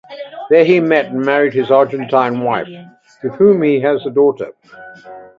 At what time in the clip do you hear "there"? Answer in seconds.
0.49-0.63